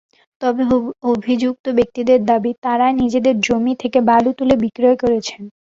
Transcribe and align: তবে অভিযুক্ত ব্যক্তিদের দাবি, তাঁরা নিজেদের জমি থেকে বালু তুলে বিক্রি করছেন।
তবে 0.41 0.63
অভিযুক্ত 1.11 1.65
ব্যক্তিদের 1.77 2.19
দাবি, 2.25 2.51
তাঁরা 2.63 2.87
নিজেদের 3.01 3.35
জমি 3.45 3.73
থেকে 3.81 3.99
বালু 4.09 4.31
তুলে 4.37 4.55
বিক্রি 4.63 4.87
করছেন। 5.03 5.41